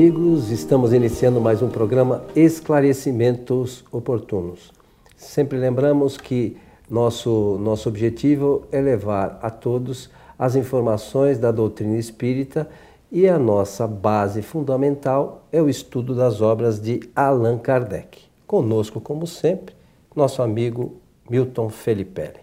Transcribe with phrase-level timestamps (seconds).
[0.00, 4.72] amigos, estamos iniciando mais um programa Esclarecimentos Oportunos.
[5.14, 6.56] Sempre lembramos que
[6.88, 10.08] nosso, nosso objetivo é levar a todos
[10.38, 12.66] as informações da doutrina espírita
[13.12, 18.22] e a nossa base fundamental é o estudo das obras de Allan Kardec.
[18.46, 19.74] Conosco, como sempre,
[20.16, 20.94] nosso amigo
[21.28, 22.40] Milton Felipe.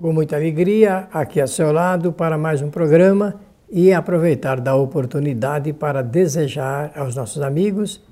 [0.00, 3.38] Com muita alegria, aqui ao seu lado para mais um programa
[3.70, 8.02] e aproveitar da oportunidade para desejar aos nossos amigos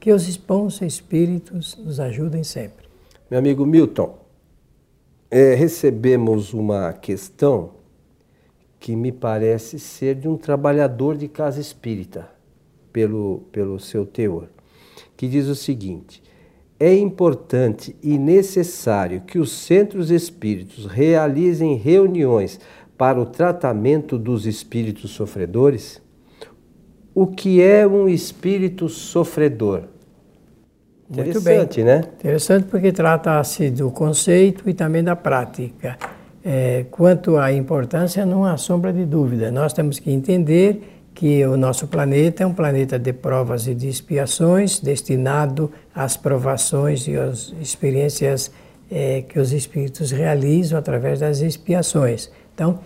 [0.00, 2.86] que os bons espíritos nos ajudem sempre.
[3.30, 4.18] Meu amigo Milton,
[5.30, 7.70] é, recebemos uma questão
[8.78, 12.28] que me parece ser de um trabalhador de casa espírita,
[12.92, 14.48] pelo, pelo seu teor,
[15.16, 16.22] que diz o seguinte:
[16.78, 22.58] é importante e necessário que os centros espíritos realizem reuniões
[22.96, 26.00] para o tratamento dos espíritos sofredores?
[27.14, 29.84] O que é um espírito sofredor?
[31.10, 32.04] Interessante, né?
[32.18, 35.98] Interessante porque trata-se do conceito e também da prática.
[36.44, 39.50] É, quanto à importância, não há sombra de dúvida.
[39.50, 40.82] Nós temos que entender
[41.14, 47.06] que o nosso planeta é um planeta de provas e de expiações, destinado às provações
[47.06, 48.50] e às experiências
[48.90, 52.30] é, que os espíritos realizam através das expiações.
[52.54, 52.80] Então,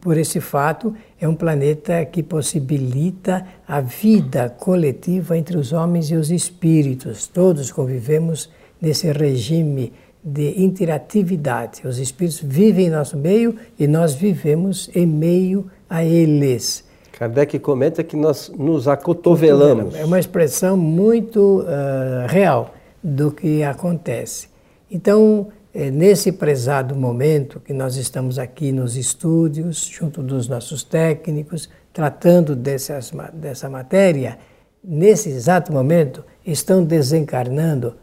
[0.00, 6.14] por esse fato, é um planeta que possibilita a vida coletiva entre os homens e
[6.14, 7.26] os espíritos.
[7.26, 8.48] Todos convivemos
[8.80, 11.86] nesse regime de interatividade.
[11.86, 16.84] Os espíritos vivem em nosso meio e nós vivemos em meio a eles.
[17.12, 19.94] Kardec comenta que nós nos acotovelamos.
[19.96, 24.47] É uma expressão muito uh, real do que acontece.
[24.90, 31.68] Então, é nesse prezado momento que nós estamos aqui nos estúdios, junto dos nossos técnicos,
[31.92, 34.38] tratando dessas, dessa matéria,
[34.82, 37.96] nesse exato momento estão desencarnando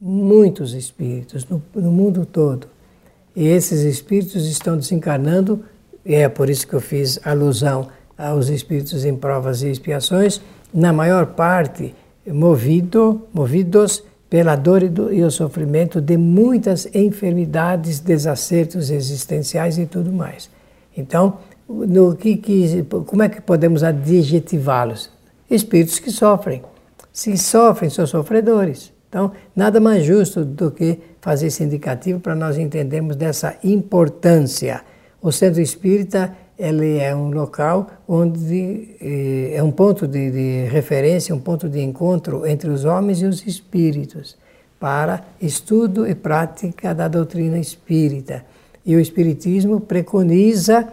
[0.00, 2.66] muitos espíritos no, no mundo todo.
[3.34, 5.64] E esses espíritos estão desencarnando,
[6.04, 10.40] e é por isso que eu fiz alusão aos espíritos em provas e expiações,
[10.72, 11.94] na maior parte
[12.26, 14.02] movido, movidos
[14.34, 20.50] pela dor e, do, e o sofrimento de muitas enfermidades, desacertos existenciais e tudo mais.
[20.96, 25.08] Então, no que, que, como é que podemos adjetivá-los?
[25.48, 26.62] Espíritos que sofrem.
[27.12, 28.92] Se sofrem, são sofredores.
[29.08, 34.82] Então, nada mais justo do que fazer esse indicativo para nós entendermos dessa importância.
[35.22, 41.34] O centro espírita ele é um local onde eh, é um ponto de, de, referência,
[41.34, 44.36] um ponto de encontro entre os homens e os espíritos
[44.78, 48.44] para estudo e prática da doutrina espírita.
[48.84, 50.86] E o espiritismo preconiza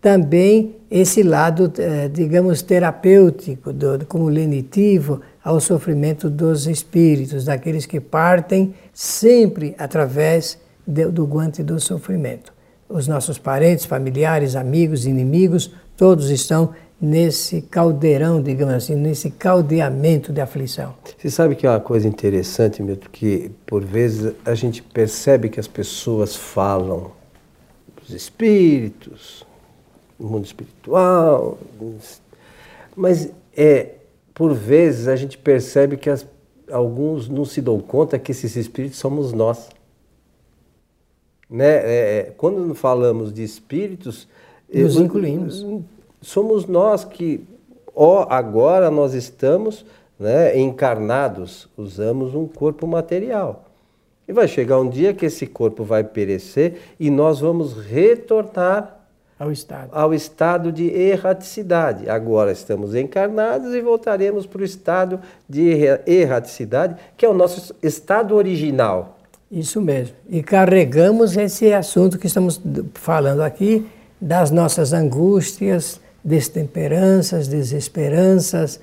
[0.00, 8.00] também esse lado, eh, digamos, terapêutico, do, como lenitivo, ao sofrimento dos espíritos, daqueles que
[8.00, 12.52] partem sempre através do guante do sofrimento.
[12.92, 20.40] Os nossos parentes, familiares, amigos, inimigos, todos estão nesse caldeirão, digamos assim, nesse caldeamento de
[20.40, 20.94] aflição.
[21.18, 25.58] Você sabe que é uma coisa interessante, Milton, que por vezes a gente percebe que
[25.58, 27.10] as pessoas falam
[28.00, 29.44] dos espíritos,
[30.18, 31.58] do mundo espiritual,
[32.94, 33.94] mas é
[34.34, 36.26] por vezes a gente percebe que as,
[36.70, 39.68] alguns não se dão conta que esses espíritos somos nós.
[41.52, 41.66] Né?
[41.66, 44.26] É, é quando falamos de espíritos,
[44.72, 45.66] nos incluímos.
[46.20, 47.44] Somos nós que,
[47.94, 49.84] ó, agora nós estamos
[50.18, 53.66] né, encarnados, usamos um corpo material.
[54.26, 59.00] E vai chegar um dia que esse corpo vai perecer e nós vamos retornar
[59.38, 59.90] ao estado.
[59.92, 62.08] Ao estado de erraticidade.
[62.08, 68.36] Agora estamos encarnados e voltaremos para o estado de erraticidade, que é o nosso estado
[68.36, 69.18] original.
[69.52, 70.16] Isso mesmo.
[70.30, 72.58] E carregamos esse assunto que estamos
[72.94, 73.86] falando aqui,
[74.18, 78.80] das nossas angústias, destemperanças, desesperanças,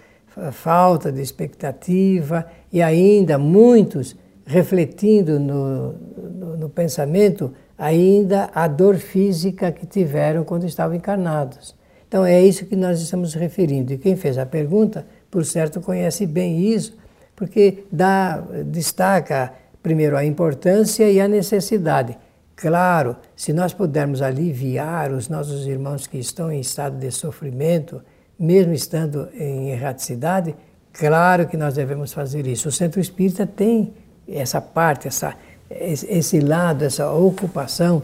[0.51, 9.71] falta de expectativa e ainda muitos refletindo no, no, no pensamento ainda a dor física
[9.71, 11.73] que tiveram quando estavam encarnados.
[12.07, 13.91] Então é isso que nós estamos referindo.
[13.93, 16.95] E quem fez a pergunta, por certo, conhece bem isso,
[17.35, 22.17] porque dá, destaca primeiro a importância e a necessidade.
[22.55, 28.01] Claro, se nós pudermos aliviar os nossos irmãos que estão em estado de sofrimento,
[28.37, 30.55] mesmo estando em erraticidade,
[30.91, 32.67] claro que nós devemos fazer isso.
[32.67, 33.93] O centro espírita tem
[34.27, 35.35] essa parte, essa
[35.69, 38.01] esse lado, essa ocupação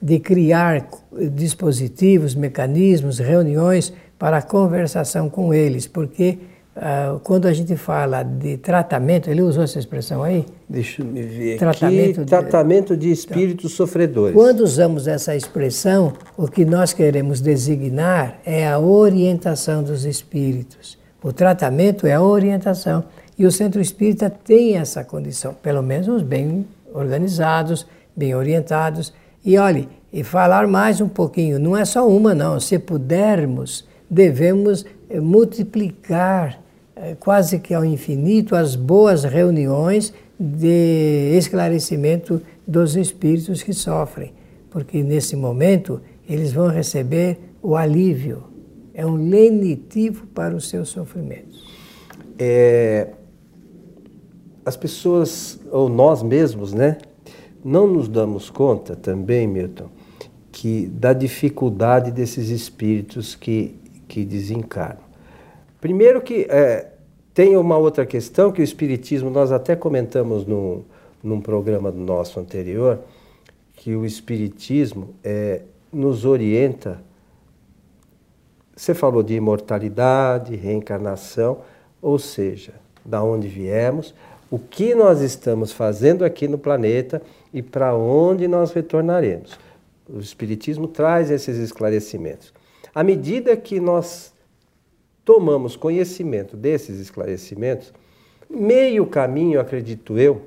[0.00, 0.86] de criar
[1.32, 6.38] dispositivos, mecanismos, reuniões para a conversação com eles, porque
[6.76, 10.44] uh, quando a gente fala de tratamento, ele usou essa expressão aí?
[10.68, 12.20] Deixa eu me ver tratamento aqui.
[12.20, 14.34] De, tratamento de espíritos então, sofredores.
[14.34, 20.98] Quando usamos essa expressão, o que nós queremos designar é a orientação dos espíritos.
[21.22, 23.04] O tratamento é a orientação.
[23.38, 29.12] E o centro espírita tem essa condição, pelo menos bem organizados, bem orientados.
[29.44, 32.60] E olhe, e falar mais um pouquinho, não é só uma, não.
[32.60, 36.61] Se pudermos, devemos eh, multiplicar
[37.18, 44.32] quase que ao infinito as boas reuniões de esclarecimento dos espíritos que sofrem,
[44.70, 48.44] porque nesse momento eles vão receber o alívio,
[48.94, 51.62] é um lenitivo para os seus sofrimentos.
[52.38, 53.10] É,
[54.64, 56.98] as pessoas, ou nós mesmos, né,
[57.64, 59.88] não nos damos conta também, Milton,
[60.50, 63.76] que da dificuldade desses espíritos que,
[64.08, 65.11] que desencarnam.
[65.82, 66.92] Primeiro que é,
[67.34, 70.84] tem uma outra questão que o Espiritismo, nós até comentamos no,
[71.20, 73.00] num programa nosso anterior,
[73.74, 75.62] que o Espiritismo é,
[75.92, 77.02] nos orienta.
[78.76, 81.62] Você falou de imortalidade, reencarnação,
[82.00, 82.74] ou seja,
[83.04, 84.14] da onde viemos,
[84.48, 87.20] o que nós estamos fazendo aqui no planeta
[87.52, 89.58] e para onde nós retornaremos.
[90.08, 92.54] O Espiritismo traz esses esclarecimentos.
[92.94, 94.31] À medida que nós
[95.24, 97.92] tomamos conhecimento desses esclarecimentos,
[98.48, 100.42] meio caminho, acredito eu,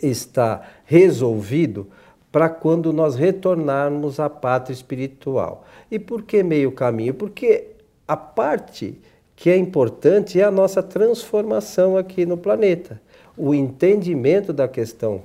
[0.00, 1.86] está resolvido
[2.30, 5.64] para quando nós retornarmos à pátria espiritual.
[5.90, 7.12] E por que meio caminho?
[7.14, 7.66] Porque
[8.08, 8.98] a parte
[9.36, 13.00] que é importante é a nossa transformação aqui no planeta.
[13.36, 15.22] O entendimento da questão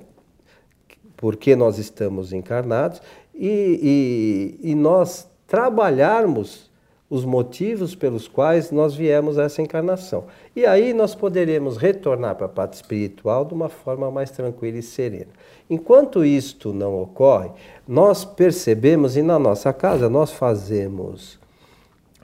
[1.15, 3.01] por que nós estamos encarnados
[3.33, 6.66] e, e, e nós trabalharmos
[7.09, 10.25] os motivos pelos quais nós viemos a essa encarnação.
[10.55, 14.81] E aí nós poderemos retornar para a parte espiritual de uma forma mais tranquila e
[14.81, 15.31] serena.
[15.69, 17.49] Enquanto isto não ocorre,
[17.87, 21.39] nós percebemos e na nossa casa nós fazemos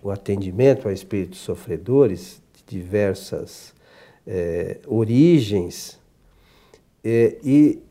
[0.01, 3.74] o atendimento a espíritos sofredores de diversas
[4.27, 5.97] é, origens
[7.03, 7.81] é, e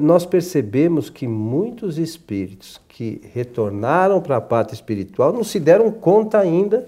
[0.00, 6.38] nós percebemos que muitos espíritos que retornaram para a pátria espiritual não se deram conta
[6.38, 6.86] ainda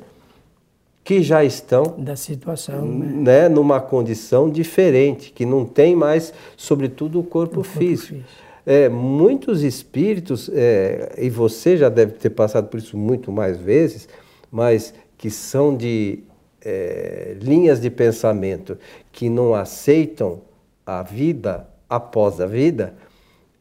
[1.05, 7.21] que já estão da situação, né, né numa condição diferente, que não tem mais, sobretudo,
[7.21, 8.15] o corpo, o corpo físico.
[8.15, 8.29] físico.
[8.67, 14.07] É, muitos espíritos, é, e você já deve ter passado por isso muito mais vezes,
[14.53, 16.19] mas que são de
[16.63, 18.77] é, linhas de pensamento
[19.11, 20.41] que não aceitam
[20.85, 22.95] a vida após a vida,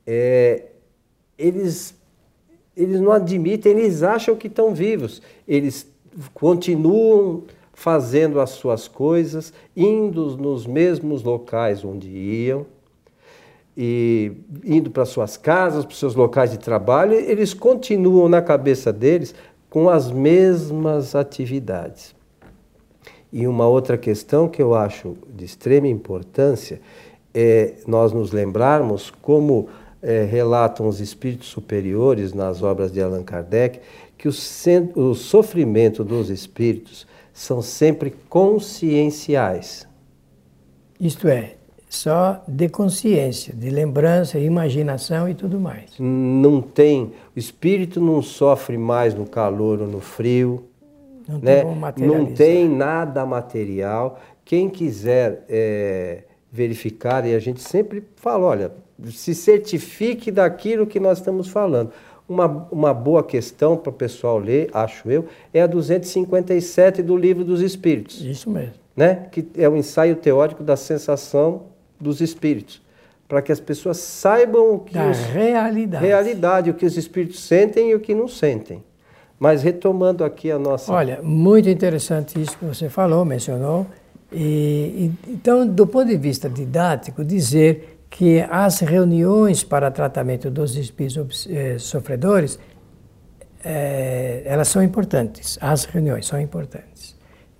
[0.05, 0.65] é,
[1.37, 1.95] eles,
[2.75, 5.87] eles não admitem, eles acham que estão vivos, eles
[6.33, 7.43] continuam
[7.73, 12.65] fazendo as suas coisas, indo nos mesmos locais onde iam,
[13.79, 14.31] e
[14.65, 19.35] indo para suas casas, para seus locais de trabalho, eles continuam na cabeça deles
[19.69, 22.15] com as mesmas atividades.
[23.31, 26.81] E uma outra questão que eu acho de extrema importância
[27.33, 29.67] é nós nos lembrarmos como
[30.01, 33.79] é, relatam os espíritos superiores nas obras de Allan Kardec,
[34.17, 34.31] que o,
[34.95, 39.87] o sofrimento dos espíritos são sempre conscienciais.
[40.99, 41.53] Isto é,
[41.89, 45.91] só de consciência, de lembrança, imaginação e tudo mais.
[45.99, 50.65] Não tem, o espírito não sofre mais no calor ou no frio.
[51.27, 51.63] Não né?
[51.93, 54.19] tem, não tem nada material.
[54.43, 56.23] Quem quiser é,
[56.57, 58.71] verificar, e a gente sempre fala, olha,
[59.11, 61.91] se certifique daquilo que nós estamos falando.
[62.27, 67.45] Uma, uma boa questão para o pessoal ler, acho eu, é a 257 do Livro
[67.45, 68.19] dos Espíritos.
[68.21, 68.73] Isso mesmo.
[68.95, 69.27] Né?
[69.31, 71.61] Que é o ensaio teórico da sensação
[72.01, 72.81] dos espíritos.
[73.27, 74.95] Para que as pessoas saibam o que.
[74.95, 76.05] Da os, realidade.
[76.05, 78.83] Realidade, o que os espíritos sentem e o que não sentem.
[79.39, 80.91] Mas retomando aqui a nossa.
[80.91, 83.85] Olha, muito interessante isso que você falou, mencionou.
[84.31, 91.47] E, então, do ponto de vista didático, dizer que as reuniões para tratamento dos espíritos
[91.49, 92.59] eh, sofredores,
[93.63, 97.15] eh, elas são importantes, as reuniões são importantes,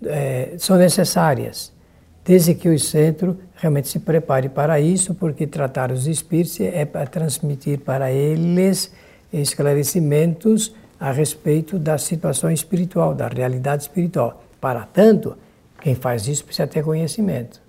[0.06, 1.74] eh, são necessárias,
[2.24, 7.08] desde que o centro realmente se prepare para isso, porque tratar os espíritos é para
[7.08, 8.92] transmitir para eles
[9.32, 14.44] esclarecimentos a respeito da situação espiritual, da realidade espiritual.
[14.60, 15.38] Para tanto,
[15.88, 17.62] quem faz isso precisa ter conhecimento.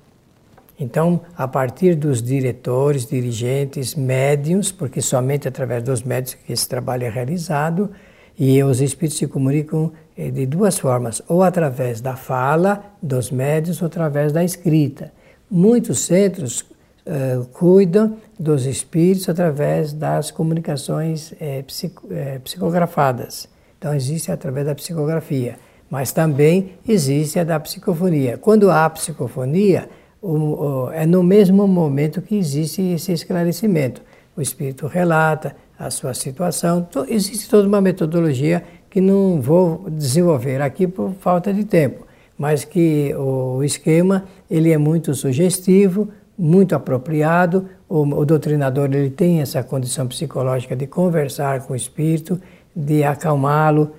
[0.77, 7.05] Então, a partir dos diretores, dirigentes, médiums, porque somente através dos médiums que esse trabalho
[7.05, 7.93] é realizado,
[8.37, 13.81] e os espíritos se comunicam é, de duas formas, ou através da fala dos médios
[13.81, 15.13] ou através da escrita.
[15.49, 22.09] Muitos centros uh, cuidam dos espíritos através das comunicações é, psico,
[22.43, 23.49] psicografadas.
[23.79, 25.57] Então, existe através da psicografia,
[25.91, 28.37] mas também existe a da psicofonia.
[28.37, 29.89] Quando há psicofonia,
[30.21, 34.03] o, o, é no mesmo momento que existe esse esclarecimento.
[34.37, 40.61] O espírito relata a sua situação, to, existe toda uma metodologia que não vou desenvolver
[40.61, 47.69] aqui por falta de tempo, mas que o esquema ele é muito sugestivo, muito apropriado.
[47.89, 52.41] O, o doutrinador ele tem essa condição psicológica de conversar com o espírito,
[52.75, 53.93] de acalmá-lo,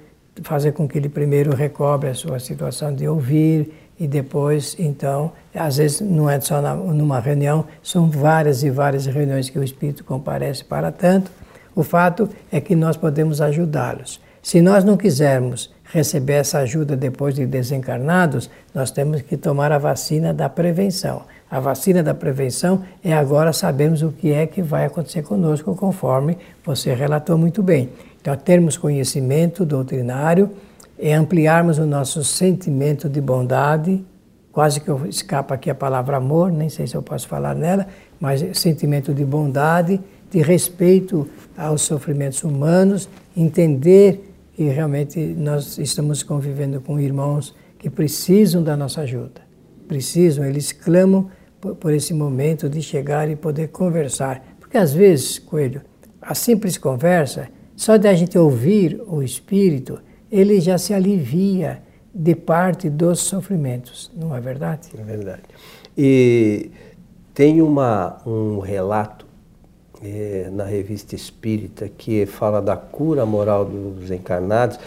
[0.44, 5.78] fazer com que ele primeiro recobre a sua situação de ouvir e depois, então, às
[5.78, 10.04] vezes não é só na, numa reunião, são várias e várias reuniões que o espírito
[10.04, 11.30] comparece para tanto.
[11.76, 14.22] O fato é que nós podemos ajudá-los.
[14.42, 19.78] Se nós não quisermos receber essa ajuda depois de desencarnados, nós temos que tomar a
[19.78, 21.24] vacina da prevenção.
[21.52, 26.38] A vacina da prevenção é agora sabermos o que é que vai acontecer conosco, conforme
[26.64, 27.90] você relatou muito bem.
[28.36, 30.52] Termos conhecimento doutrinário,
[30.98, 34.04] é ampliarmos o nosso sentimento de bondade,
[34.52, 37.88] quase que eu escapa aqui a palavra amor, nem sei se eu posso falar nela,
[38.20, 46.82] mas sentimento de bondade, de respeito aos sofrimentos humanos, entender que realmente nós estamos convivendo
[46.82, 49.42] com irmãos que precisam da nossa ajuda.
[49.88, 51.30] Precisam, eles clamam
[51.62, 54.44] por, por esse momento de chegar e poder conversar.
[54.60, 55.82] Porque às vezes, Coelho,
[56.22, 57.48] a simples conversa,
[57.80, 61.82] só de a gente ouvir o Espírito, ele já se alivia
[62.14, 64.90] de parte dos sofrimentos, não é verdade?
[64.98, 65.44] É verdade.
[65.98, 66.72] E
[67.34, 69.26] tem uma, um relato
[70.04, 74.78] é, na revista Espírita que fala da cura moral dos encarnados.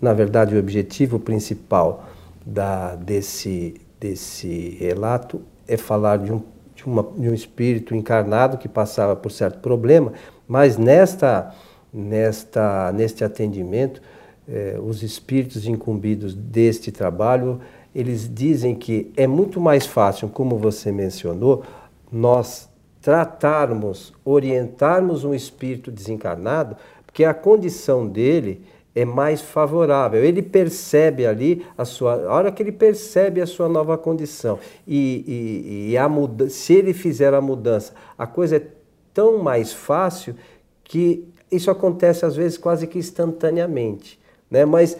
[0.00, 2.08] Na verdade, o objetivo principal
[2.46, 6.40] da, desse, desse relato é falar de um,
[6.74, 10.14] de, uma, de um espírito encarnado que passava por certo problema,
[10.48, 11.54] mas nesta,
[11.92, 14.00] nesta, neste atendimento,
[14.48, 17.60] eh, os espíritos incumbidos deste trabalho,
[17.94, 21.62] eles dizem que é muito mais fácil, como você mencionou,
[22.10, 22.68] nós
[23.00, 26.76] tratarmos, orientarmos um espírito desencarnado,
[27.06, 28.62] porque a condição dele
[28.94, 30.24] é mais favorável.
[30.24, 35.24] Ele percebe ali a sua, a hora que ele percebe a sua nova condição e,
[35.26, 38.66] e, e a muda, se ele fizer a mudança, a coisa é
[39.14, 40.34] tão mais fácil
[40.82, 44.18] que isso acontece às vezes quase que instantaneamente,
[44.50, 44.64] né?
[44.64, 44.96] Mas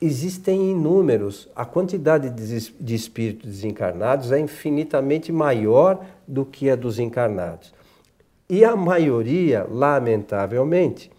[0.00, 7.74] existem inúmeros, a quantidade de, espíritos desencarnados é infinitamente maior do que a dos encarnados.
[8.48, 11.10] E a maioria, lamentavelmente,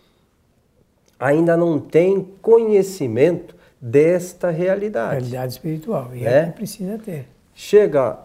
[1.20, 5.16] ainda não tem conhecimento desta realidade.
[5.16, 7.28] Realidade espiritual, e é, é que precisa ter.
[7.54, 8.18] Chega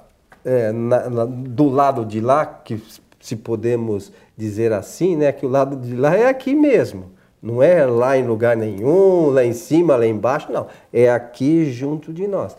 [0.45, 2.81] é, na, na, do lado de lá, que
[3.21, 7.13] se podemos dizer assim, né, que o lado de lá é aqui mesmo.
[7.41, 10.67] Não é lá em lugar nenhum, lá em cima, lá embaixo, não.
[10.93, 12.57] É aqui junto de nós.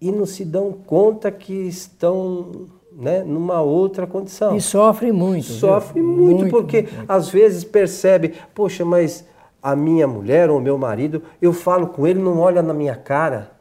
[0.00, 4.54] E não se dão conta que estão né, numa outra condição.
[4.54, 5.46] E sofre muito.
[5.46, 9.24] Sofre muito, muito, porque muito, às vezes percebe, poxa, mas
[9.62, 12.94] a minha mulher ou o meu marido, eu falo com ele, não olha na minha
[12.94, 13.52] cara.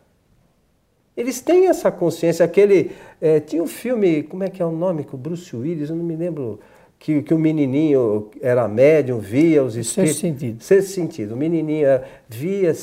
[1.19, 2.45] Eles têm essa consciência.
[2.45, 2.91] Aquele.
[3.19, 5.03] É, tinha um filme, como é que é o nome?
[5.03, 6.61] Com o Bruce Willis, eu não me lembro
[6.99, 10.17] que, que o menininho era médium, via os espíritos.
[10.17, 10.61] Sexto sentido.
[10.61, 11.33] Sexto sentido.
[11.33, 11.87] O menininho
[12.27, 12.73] via.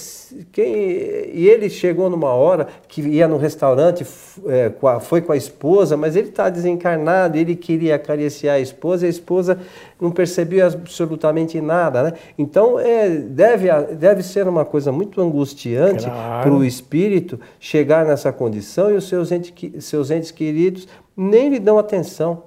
[0.50, 4.06] Quem, e ele chegou numa hora que ia no restaurante,
[4.46, 9.08] é, foi com a esposa, mas ele está desencarnado, ele queria acariciar a esposa e
[9.08, 9.58] a esposa
[10.00, 12.04] não percebia absolutamente nada.
[12.04, 12.12] Né?
[12.38, 16.42] Então, é, deve, deve ser uma coisa muito angustiante claro.
[16.42, 19.28] para o espírito chegar nessa condição e os seus
[19.80, 22.45] seus entes queridos nem lhe dão atenção.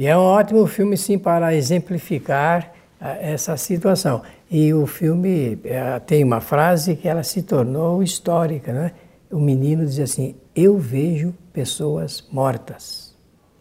[0.00, 4.22] E é um ótimo filme, sim, para exemplificar ah, essa situação.
[4.50, 8.92] E o filme eh, tem uma frase que ela se tornou histórica, né?
[9.30, 13.14] O menino diz assim: Eu vejo pessoas mortas.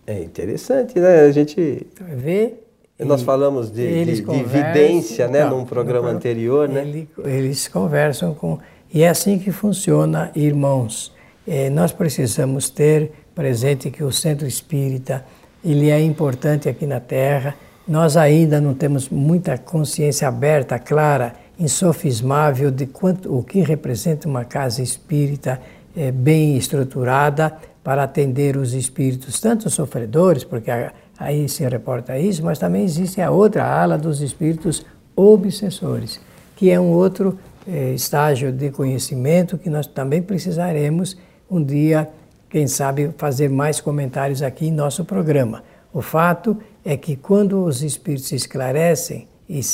[0.07, 1.23] É interessante, né?
[1.23, 2.53] A gente vê.
[2.97, 6.83] Nós falamos de, de, de evidência, né, num programa no, anterior, né?
[6.83, 8.59] Ele, eles conversam com
[8.93, 11.13] e é assim que funciona, irmãos.
[11.45, 15.25] É, nós precisamos ter presente que o Centro Espírita
[15.63, 17.55] ele é importante aqui na Terra.
[17.87, 24.45] Nós ainda não temos muita consciência aberta, clara, insofismável de quanto o que representa uma
[24.45, 25.59] casa espírita
[25.95, 30.69] é, bem estruturada para atender os espíritos, tanto sofredores, porque
[31.17, 34.85] aí se reporta isso, mas também existe a outra ala dos espíritos
[35.15, 36.19] obsessores,
[36.55, 37.37] que é um outro
[37.67, 41.17] eh, estágio de conhecimento que nós também precisaremos
[41.49, 42.09] um dia,
[42.49, 45.63] quem sabe, fazer mais comentários aqui em nosso programa.
[45.93, 49.27] O fato é que quando os espíritos se esclarecem,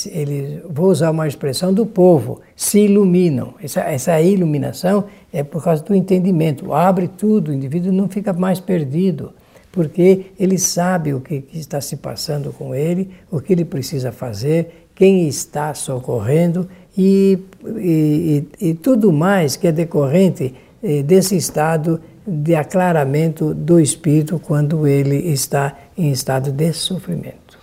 [0.10, 3.56] ele, vou usar uma expressão do povo, se iluminam.
[3.62, 6.74] Essa, essa iluminação é por causa do entendimento.
[6.74, 9.34] Abre tudo, o indivíduo não fica mais perdido,
[9.74, 14.14] porque ele sabe o que, que está se passando com ele, o que ele precisa
[14.14, 17.38] fazer, quem está socorrendo e,
[17.76, 24.40] e, e, e tudo mais que é decorrente eh, desse estado de aclaramento do espírito
[24.40, 27.58] quando ele está em estado de sofrimento.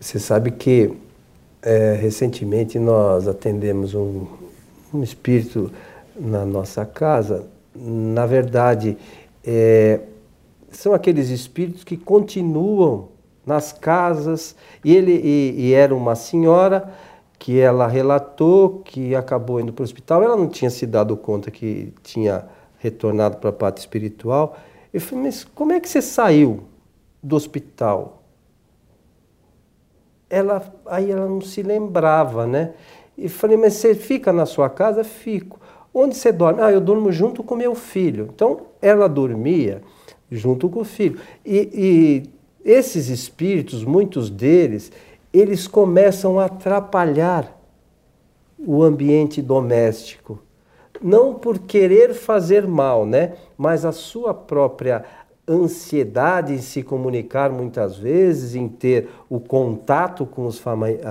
[0.00, 0.92] Você sabe que
[1.62, 4.26] é, recentemente nós atendemos um,
[4.92, 5.70] um, espírito
[6.18, 7.46] na nossa casa.
[7.74, 8.98] Na verdade,
[9.44, 10.00] é,
[10.70, 13.08] são aqueles espíritos que continuam
[13.46, 14.56] nas casas.
[14.84, 16.92] E ele e, e era uma senhora
[17.38, 20.22] que ela relatou que acabou indo para o hospital.
[20.22, 22.44] Ela não tinha se dado conta que tinha
[22.82, 24.58] retornado para a parte espiritual.
[24.92, 26.64] Eu falei, mas como é que você saiu
[27.22, 28.24] do hospital?
[30.28, 32.74] Ela, aí ela não se lembrava, né?
[33.16, 35.04] E falei, mas você fica na sua casa?
[35.04, 35.60] Fico.
[35.94, 36.60] Onde você dorme?
[36.60, 38.30] Ah, eu durmo junto com meu filho.
[38.34, 39.82] Então, ela dormia
[40.28, 41.20] junto com o filho.
[41.46, 44.90] E, e esses espíritos, muitos deles,
[45.32, 47.60] eles começam a atrapalhar
[48.58, 50.40] o ambiente doméstico
[51.00, 53.34] não por querer fazer mal, né?
[53.56, 55.04] Mas a sua própria
[55.48, 60.62] ansiedade em se comunicar muitas vezes, em ter o contato com os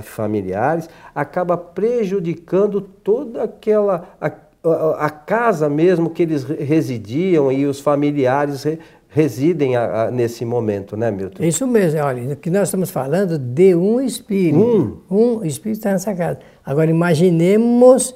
[0.03, 4.31] familiares, acaba prejudicando toda aquela a,
[4.63, 10.95] a, a casa mesmo que eles residiam e os familiares re, residem a, nesse momento,
[10.95, 11.43] né, Milton?
[11.43, 15.03] Isso mesmo, olha, que nós estamos falando de um espírito.
[15.09, 16.39] Um, um espírito está nessa casa.
[16.65, 18.15] Agora imaginemos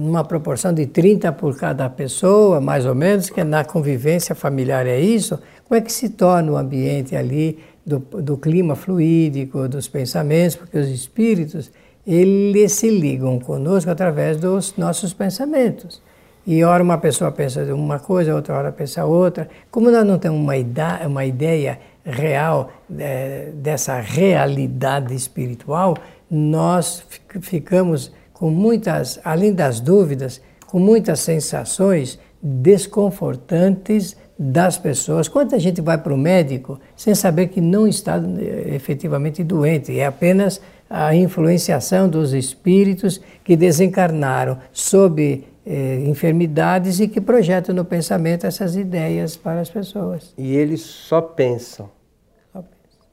[0.00, 5.00] numa proporção de 30 por cada pessoa, mais ou menos, que na convivência familiar é
[5.00, 10.56] isso, como é que se torna o ambiente ali do, do clima fluídico, dos pensamentos,
[10.56, 11.70] porque os espíritos,
[12.06, 16.02] eles se ligam conosco através dos nossos pensamentos.
[16.46, 19.48] E hora uma pessoa pensa uma coisa, outra hora pensa outra.
[19.70, 25.96] Como nós não temos uma ideia, uma ideia real é, dessa realidade espiritual,
[26.30, 27.06] nós
[27.40, 35.28] ficamos com muitas, além das dúvidas, com muitas sensações desconfortantes das pessoas.
[35.28, 40.04] Quanta gente vai para o médico sem saber que não está eh, efetivamente doente, é
[40.04, 48.46] apenas a influenciação dos espíritos que desencarnaram sob eh, enfermidades e que projetam no pensamento
[48.46, 50.34] essas ideias para as pessoas.
[50.36, 51.88] E eles só pensam.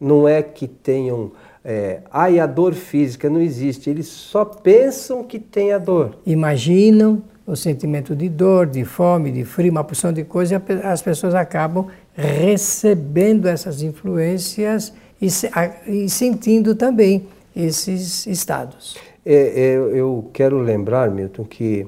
[0.02, 1.32] Não é que tenham
[1.64, 3.90] é, ai, a dor física não existe.
[3.90, 6.18] Eles só pensam que tem a dor.
[6.26, 11.02] Imaginam o sentimento de dor, de fome, de frio, uma porção de coisas, e as
[11.02, 15.28] pessoas acabam recebendo essas influências e,
[15.88, 18.98] e sentindo também esses estados.
[19.26, 21.86] É, é, eu quero lembrar, Milton, que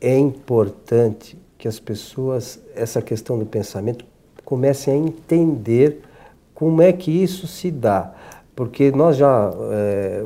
[0.00, 4.04] é importante que as pessoas, essa questão do pensamento,
[4.44, 6.00] comecem a entender
[6.56, 8.12] como é que isso se dá
[8.56, 10.24] porque nós já é,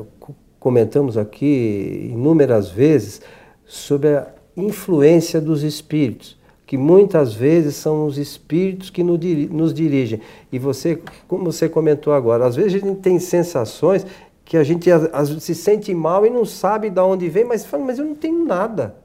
[0.57, 3.21] comentamos aqui inúmeras vezes
[3.65, 10.21] sobre a influência dos espíritos, que muitas vezes são os espíritos que nos dirigem.
[10.49, 14.07] E você, como você comentou agora, às vezes a gente tem sensações
[14.45, 14.89] que a gente
[15.41, 18.45] se sente mal e não sabe de onde vem, mas fala, mas eu não tenho
[18.45, 18.95] nada.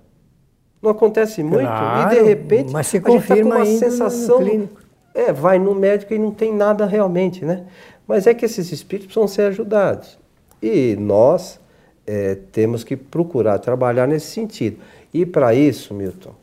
[0.80, 4.68] Não acontece muito claro, e de repente mas se a gente está com uma sensação,
[5.16, 7.64] é, vai no médico e não tem nada realmente, né?
[8.07, 10.18] Mas é que esses espíritos precisam ser ajudados.
[10.62, 11.59] E nós
[12.07, 14.79] é, temos que procurar trabalhar nesse sentido.
[15.12, 16.35] E para isso, Milton,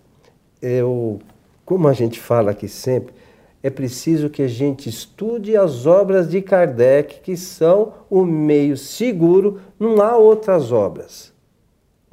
[0.61, 1.19] eu,
[1.63, 3.13] como a gente fala aqui sempre,
[3.61, 9.61] é preciso que a gente estude as obras de Kardec, que são o meio seguro,
[9.79, 11.32] não há outras obras.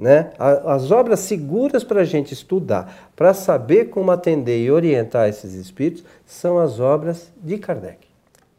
[0.00, 0.30] Né?
[0.38, 6.02] As obras seguras para a gente estudar, para saber como atender e orientar esses espíritos,
[6.24, 8.08] são as obras de Kardec.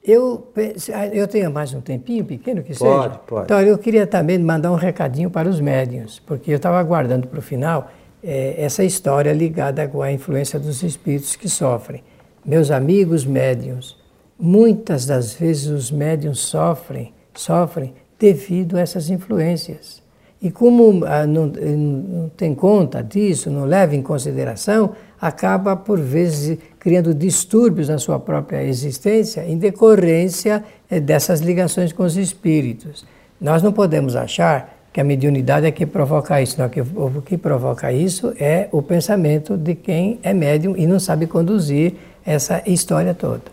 [0.03, 0.47] Eu,
[0.93, 3.19] ah, eu tenho mais um tempinho pequeno que pode, seja.
[3.25, 3.45] Pode.
[3.45, 7.39] Então, eu queria também mandar um recadinho para os médiuns, porque eu estava aguardando para
[7.39, 7.89] o final
[8.23, 12.03] é, essa história ligada com a influência dos espíritos que sofrem.
[12.45, 13.97] Meus amigos médiuns,
[14.39, 20.00] muitas das vezes os médiuns sofrem, sofrem devido a essas influências.
[20.41, 26.57] E como ah, não, não tem conta disso, não leva em consideração, acaba por vezes
[26.79, 33.05] criando distúrbios na sua própria existência em decorrência eh, dessas ligações com os espíritos.
[33.39, 36.57] Nós não podemos achar que a mediunidade é que provoca isso.
[36.59, 41.27] Não, o que provoca isso é o pensamento de quem é médium e não sabe
[41.27, 41.93] conduzir
[42.25, 43.43] essa história toda.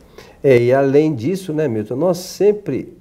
[0.42, 2.96] É, e além disso, né, Milton, nós sempre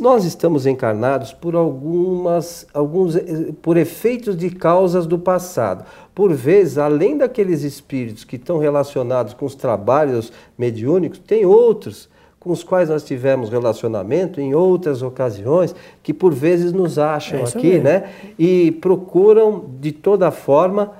[0.00, 3.16] nós estamos encarnados por algumas alguns
[3.62, 5.84] por efeitos de causas do passado.
[6.14, 12.52] Por vezes, além daqueles espíritos que estão relacionados com os trabalhos mediúnicos, tem outros com
[12.52, 17.70] os quais nós tivemos relacionamento em outras ocasiões, que por vezes nos acham é aqui,
[17.70, 17.82] mesmo.
[17.82, 18.10] né?
[18.38, 20.92] E procuram de toda forma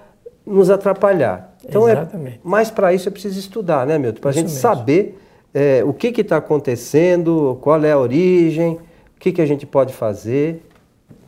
[0.44, 1.56] nos atrapalhar.
[1.64, 2.36] Então é Exatamente.
[2.36, 4.20] é, mas para isso é preciso estudar, né, Milton?
[4.20, 4.58] Para a gente mesmo.
[4.58, 5.18] saber
[5.56, 9.94] é, o que está acontecendo, qual é a origem, o que, que a gente pode
[9.94, 10.62] fazer.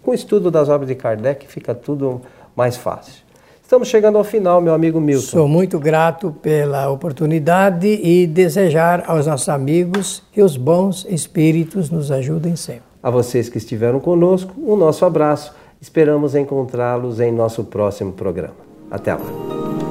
[0.03, 2.21] Com o estudo das obras de Kardec fica tudo
[2.55, 3.23] mais fácil.
[3.63, 5.25] Estamos chegando ao final, meu amigo Milton.
[5.25, 12.13] Sou muito grato pela oportunidade e desejar aos nossos amigos que os bons espíritos nos
[12.13, 12.83] ajudem sempre.
[13.03, 15.55] A vocês que estiveram conosco, o nosso abraço.
[15.81, 18.57] Esperamos encontrá-los em nosso próximo programa.
[18.91, 19.88] Até lá.